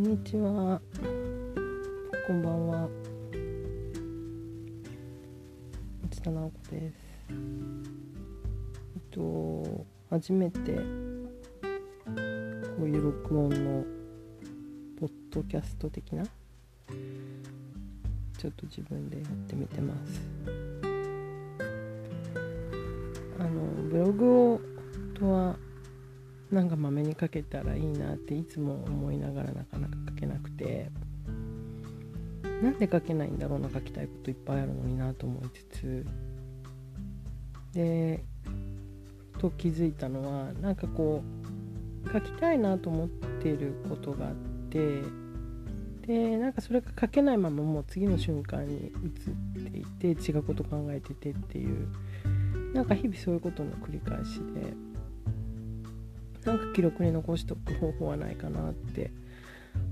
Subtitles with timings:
[0.00, 0.80] んにちは。
[2.26, 2.88] こんばんは。
[6.06, 6.94] 内田直子です。
[7.28, 7.36] えっ
[9.10, 10.80] と初めてこ
[12.80, 13.84] ういう録音の
[14.98, 20.22] ポッドキャスト的なちょっと自分でやってみてます。
[23.38, 23.50] あの
[23.90, 24.60] ブログを
[25.12, 25.56] とは
[26.50, 30.90] なんかまめに書けたらいいなっていつも思いながらなかなか書けなくて。
[32.62, 36.06] なんで書けないんだろうな書きたいこといっぱいあるのになと思いつつ。
[37.72, 38.22] で
[39.38, 41.22] と気づいたのはなんかこ
[42.04, 44.34] う書きたいなと思ってることがあっ
[44.70, 45.02] て。
[46.06, 51.88] でなんかそれが書けないままもう次の瞬間に移っていて違うこと考えててっていう。
[52.74, 54.89] なんか日々そういうことの繰り返しで。
[56.44, 59.10] なんか記録に残しておく方法はないかなって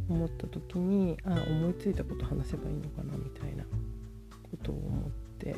[0.09, 5.57] 思った時にあ思いついたこと話せばいいのかなみたいなことを思って。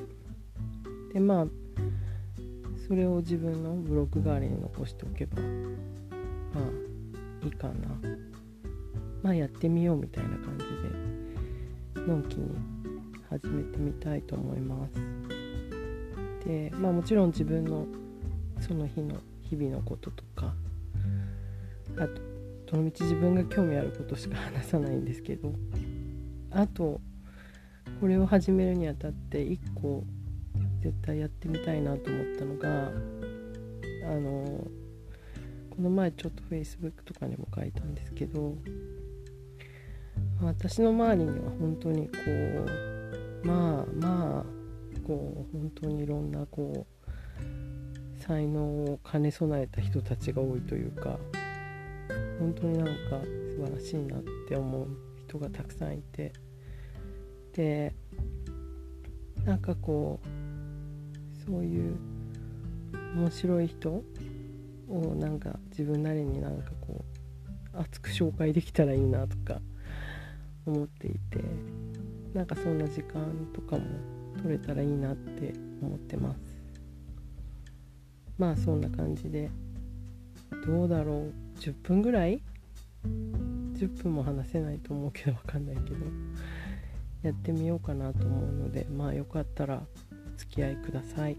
[1.13, 1.47] でまあ
[2.87, 5.47] それを自分のブログ代わりに残しておけばま
[6.61, 7.75] あいいかな。
[9.23, 10.65] まあやってみようみたいな感じ
[11.99, 12.57] でのんきに
[13.29, 14.95] 始めてみたいと思います。
[16.45, 17.87] でまあもちろん自分の
[18.61, 20.30] その日の日々のこととか
[22.71, 25.53] どのみち自分が興味あることしか話さないんですけど
[26.53, 27.01] あと
[28.01, 30.05] これを始めるにあたって1個
[30.81, 32.93] 絶対やってみたいなと思ったのが
[34.09, 34.65] あの
[35.71, 38.57] この前ちょっと Facebook とかにも書いたんですけど
[40.41, 42.13] 私の周りには本当にこ
[43.43, 51.19] うまあまあこう本当にいろんなこう才能を兼ね備えた人たちが多いというか
[52.41, 52.93] 本当になんか
[53.51, 54.89] 素晴らしいなって思う
[55.29, 56.33] 人がたくさんいて。
[57.53, 57.95] で
[59.45, 61.97] なんかこうそういう
[63.17, 64.05] 面白い人
[64.89, 67.05] をなんか自分なりになんかこ
[67.75, 69.61] う熱く紹介できたらいいなとか
[70.67, 71.43] 思っていて
[72.35, 73.85] なんかそんな時間とかも
[74.37, 76.41] 取れたらいいなって思ってます。
[78.39, 79.51] まあそんな感じで。
[80.67, 81.59] どうだろう。
[81.59, 82.43] 10分ぐらい
[83.05, 85.97] ？10分も話せないと思うけど分かんないけど。
[87.23, 91.37] やってみようかなと思うのでまあよかったらお付き合いください。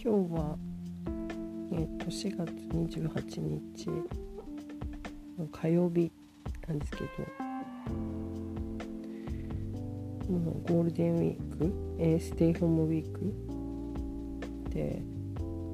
[0.00, 0.56] 今日は、
[1.72, 3.88] えー、と4月28日
[5.38, 6.12] の火曜日。
[6.68, 7.54] なんですけど。
[10.28, 13.20] もうゴールデンウィーク、えー、ステイホームウィーク
[14.70, 15.02] で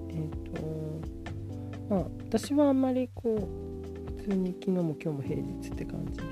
[0.09, 6.25] えっ、ー、とまあ私はあんまりこう普通に昨日も今日も平日って感じで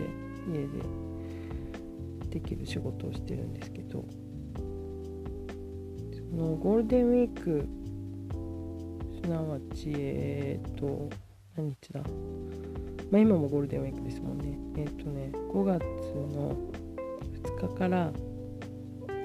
[0.50, 0.68] 家で
[2.28, 4.04] できる仕事をしてるんですけど
[6.30, 7.68] そのゴールデンウィーク
[9.24, 11.08] すなわちえっ、ー、と
[11.56, 12.02] 何日だ？
[13.10, 14.58] まあ今もゴールデンウィークですもんね。
[14.76, 16.56] えっ、とね5月の
[17.42, 18.12] 2日から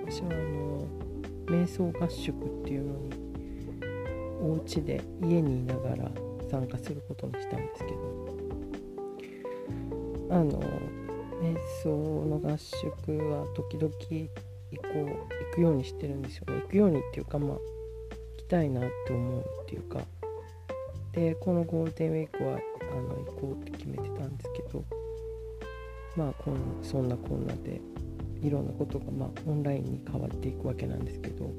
[0.05, 0.87] 私はあの
[1.47, 3.09] 瞑想合宿っていうのに
[4.41, 6.11] お家で家にいながら
[6.49, 8.23] 参加することにしたんですけど。
[10.33, 10.59] あの
[11.43, 11.89] 瞑想
[12.25, 16.61] の合宿は時々行こう行くようにしてるんですよね。
[16.61, 17.59] 行くようにっていうかまあ行
[18.37, 19.99] きたいなって思うっていうか。
[21.11, 22.57] でこのゴールデンウィークは
[22.93, 24.85] あの行こうって決めてたんですけど
[26.15, 27.81] まあこんそんなこんなで
[28.41, 31.51] いろんなことがまあオンラインに変わっていくわけなんですけど。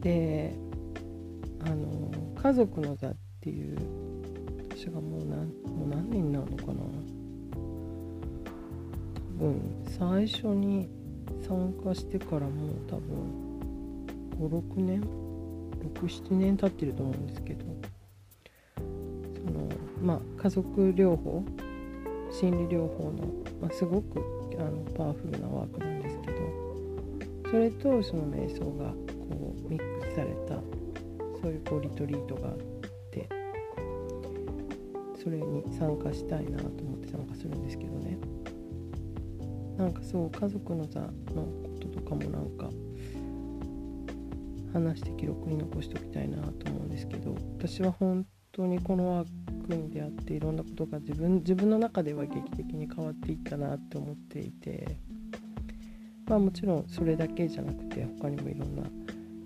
[0.00, 0.56] で
[1.62, 3.76] あの「家族の座」っていう
[4.70, 5.46] 私がもう何
[5.76, 6.80] もう何年になるのかな。
[9.38, 10.88] 多分最初に
[11.46, 14.00] 参加してからもう多分
[14.38, 15.02] 56年
[15.96, 17.64] 67年経ってると思うんですけど。
[20.00, 21.44] まあ家族療法
[22.30, 23.26] 心理療法の、
[23.60, 24.20] まあ、すごく
[24.58, 28.90] あのパワフルなワークなんですけどそれとその瞑想が
[29.28, 30.54] こうミックスされた
[31.42, 32.56] そういうこうリトリートがあっ
[33.10, 33.28] て
[35.22, 38.18] それに参加したいなと思って参加するんですけどね。
[39.76, 42.68] なんかそう家族の座のこととかもなんか
[44.74, 49.26] 話して記録に残しておきたいなと思うんですけど私は本当当にこのワー
[49.68, 54.96] クに出会っていろんなことが自分自分の中では劇的に変わっていったなって思っていて
[56.26, 58.82] まあもちろんそれだけじゃなくて他にもいろんな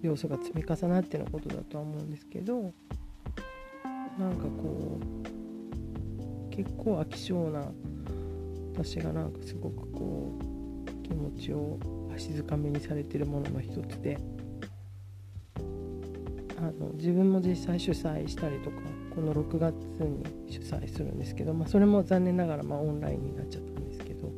[0.02, 2.72] 要素が積み重なってのことだとは思うんですけど
[4.18, 7.64] なんかこう結構飽き性な
[8.74, 11.78] 私がなんかすごくこう気持ちを
[12.10, 14.18] わしづかみにされてるものの一つで
[16.64, 18.76] あの自分も実際主催したりとか
[19.14, 24.32] この6月に主催するんですけど、まあ、それも残念ながらまあオンラインになっちゃったんですけど、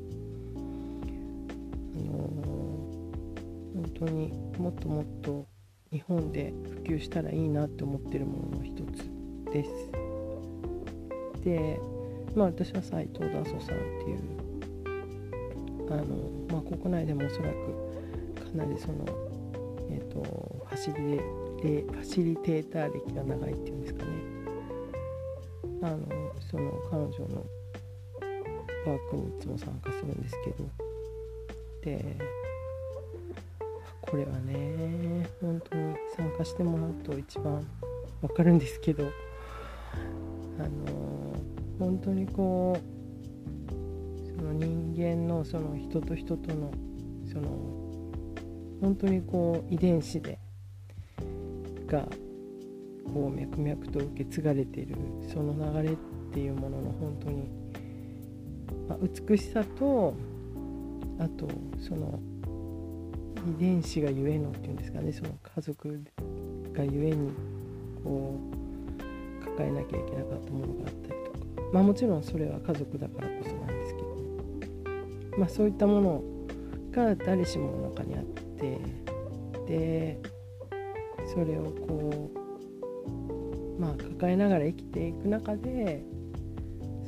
[0.57, 0.59] あ
[1.99, 5.47] のー、本当にもっともっと
[5.93, 6.53] 日本で
[6.85, 9.09] 普及したらいいなって思ってるものの一つ
[9.53, 9.71] です。
[11.45, 11.79] で、
[12.35, 13.73] まあ、私は斎藤ダソさんって
[14.11, 14.47] いう
[15.91, 16.05] あの、
[16.51, 17.55] まあ、国内でもおそらく
[18.51, 19.05] かなりその、
[19.91, 20.21] えーと、
[20.69, 20.91] ファシ
[21.63, 24.11] リファシリテーター歴が長いっていうんですかね。
[25.83, 26.07] あの
[26.51, 27.47] その彼女の
[28.87, 30.69] ワークにいつも参加するんですけど。
[31.83, 32.17] で
[34.01, 37.65] これはね本当に参加してもらうと一番
[38.23, 39.05] わかるんですけど。
[40.59, 40.69] あの
[41.79, 46.71] 本当にこうその人間のその人と人との
[47.31, 47.51] その
[48.81, 50.36] 本当にこう遺伝子で
[51.87, 52.07] が
[53.13, 54.97] こう脈々と受け継がれている
[55.33, 55.97] その流れっ
[56.33, 57.49] ていうものの本当に、
[58.89, 58.99] まあ、
[59.29, 60.15] 美しさと
[61.19, 61.49] あと
[61.79, 62.19] その
[63.59, 66.05] 遺伝子がゆえのっていうんですかねその家族
[66.73, 67.33] がゆえに
[68.03, 68.39] こ
[69.41, 71.39] う抱えなきゃいけなかったものがあったりとか。
[71.73, 75.39] まあもちろんそれは家族だからこそなんですけど。
[75.39, 76.23] まあそういったもの
[76.91, 78.81] が誰しもの中にあって
[79.67, 80.21] で
[81.27, 82.31] それをこ
[83.79, 86.03] うまあ抱えながら生きていく中で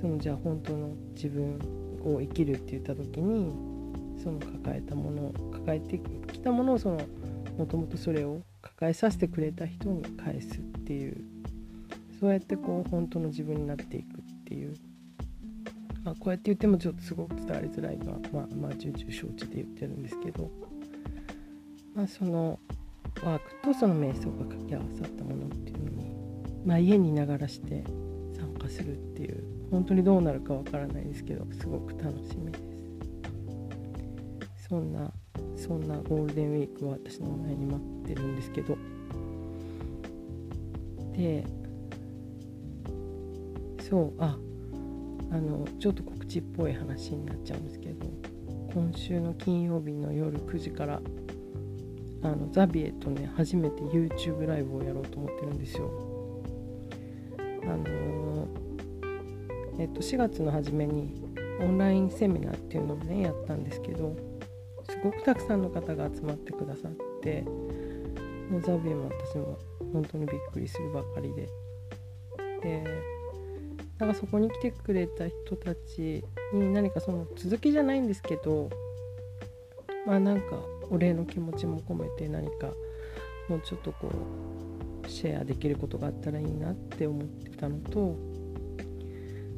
[0.01, 1.59] そのじゃあ本当の自分
[2.05, 3.53] を生きるって言った時に
[4.23, 5.99] その抱えたもの抱えて
[6.33, 7.01] きたものをその
[7.57, 11.25] もともとそれを抱えさせてくれた人に返すっていう
[12.21, 14.75] そうやってこう本当の自分になっていくっていう、
[16.05, 20.51] まあ、こうやって言ってもちょっとすごく伝わりづらいのはまあまあ重々承知で言ってるんですけど、
[21.95, 22.59] まあ、その
[23.25, 26.15] ワークとその瞑想が掛け合わさったものっていうのに、
[26.65, 27.85] まあ、家にいながらして
[28.37, 32.69] 参加するっていう本当にどうなるかわからないですけどすごく楽しみです。
[34.69, 35.11] そんな
[35.57, 38.77] そんなゴールデンウィークは私の前に待ってるんですけど。
[41.19, 41.45] で
[43.89, 44.39] そうあ
[45.31, 48.07] あのちょっと告知っぽい話になっちゃうんですけど
[48.73, 51.01] 今週の金曜日の夜9時から
[52.23, 55.91] あのザビエとね初めて YouTube ライブをやろうと思ってるんですよ。
[57.63, 58.49] あのー、
[59.81, 61.23] えっと4月の初めに
[61.61, 64.17] オンラインセミナーっていうのをねやったんですけど
[64.89, 66.93] すごくたくさんの方が集まってくださっ
[67.23, 67.43] て
[68.51, 69.59] もうザビエも私も
[69.93, 71.49] 本当にびっくりするばかりで
[72.63, 72.85] で
[73.99, 78.71] なんかそこに来てくれた人たちに何かその続きじゃないんですけど
[80.07, 80.45] まあなんか
[80.91, 82.69] お礼の気持ちも込めて何か
[83.49, 84.11] もうちょっとこ
[85.05, 88.17] うシェアできることがあったらいいなって思ってたのと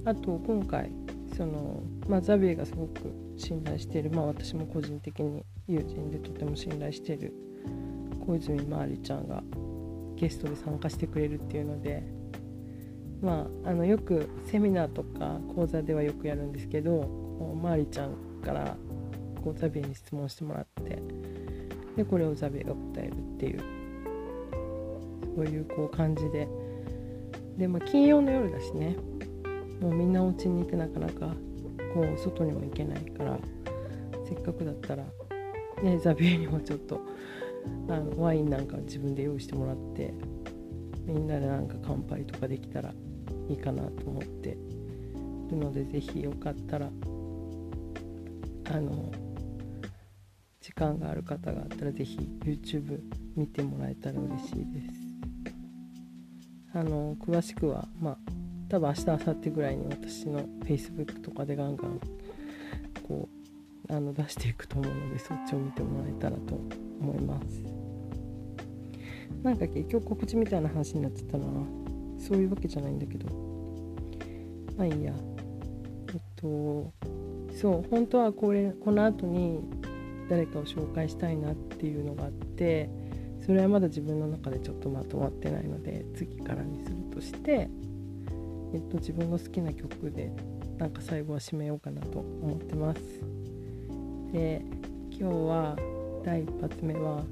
[0.05, 0.91] あと今回
[1.37, 7.33] その、まあ、ザビエがすごく信頼している、まあ、私も個人的に友人でとても信頼している
[8.27, 9.43] 小泉まりちゃんが
[10.17, 12.03] ゲストで参加してくれるっていうので
[13.23, 17.09] まああのよくセミナーとか講座ではよくやるんですけど
[17.63, 18.77] まりちゃんから
[19.43, 21.03] こうザビエに質問してもらって
[22.01, 23.61] でこれをザビエが答えるっていう。
[25.37, 26.49] そういうこう感じで。
[27.59, 28.97] で、まあ、金曜の夜だしね。
[29.83, 31.35] もうみんなお家にいてなかなか
[31.95, 33.39] こう外にも行けないから
[34.27, 35.05] せっかくだったら、
[35.83, 37.01] ね、ザビエにもちょっと
[37.89, 40.13] あのワインなんか自分で用意してもらって
[41.07, 42.93] みんなでなんか乾杯とかできたら
[43.49, 44.59] いいかなと思って
[45.51, 46.91] るので是非よかったら
[48.67, 49.11] あの
[50.71, 53.01] 時間がある方があったら是非 YouTube
[53.35, 55.01] 見てもらえたら嬉しいです。
[56.73, 58.19] あの詳しくはまあ
[58.69, 62.01] 多分明日明後日ぐらいに私の Facebook とかでガンガン
[63.03, 63.29] こ
[63.89, 66.55] うあの出していくと思うのでそっちを見てもらえたらと
[67.01, 67.65] 思います。
[69.43, 71.47] なんか結局告知みたいな話になってたな。
[72.17, 73.27] そういうわけじゃないんだけど。
[74.77, 75.13] まあいいや。
[76.13, 76.93] えっと
[77.57, 79.65] そう本当はこれこの後に
[80.31, 82.89] 誰かを紹介したいなっていうのがあって
[83.45, 87.69] それはまだ自分の中でちょっとまとまってないので次からにするとして、
[88.73, 90.33] えっと、自分の好きな曲で
[90.79, 93.01] なんか最後は締めようかなと思ってます。
[94.33, 94.65] で
[95.11, 95.77] 今日は
[96.25, 97.25] 第一発目は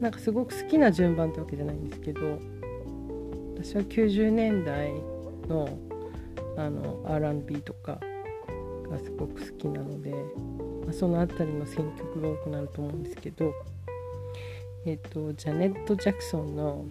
[0.00, 2.38] なんかすごく好きな順番ってわけじゃないんですけど
[3.54, 4.92] 私は90年代
[5.48, 5.68] の
[6.56, 8.00] あの R&B とか
[8.90, 10.15] がすごく好きなので、
[10.92, 13.52] その辺りの選曲が多くなると思うんですけど
[14.84, 16.86] えっ、とジャネット・ジャクソンの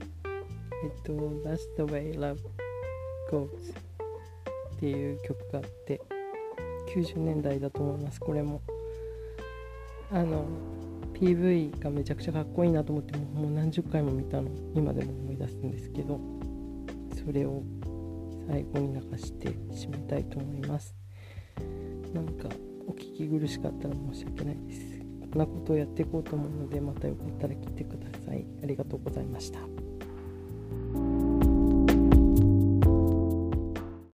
[0.84, 2.38] えっ、と「That's the way love
[3.32, 3.48] goes」
[4.76, 6.02] っていう曲があって
[6.94, 8.62] 90年代だと思いますこれも。
[10.12, 10.46] あの
[11.14, 16.20] PV がめちゃくちゃかっこいいなと思ってもう何十回も見たの今でも思い出すんですけど
[17.26, 17.64] それを
[18.48, 20.94] 最後に流して締めたいと思います。
[22.14, 22.50] なんか
[22.88, 25.00] お聞き苦しかったら申し訳ないです。
[25.32, 28.46] こんなことをやっていこうと思うのでまたよかったら聞いてください。
[28.64, 29.75] ありがとうございました。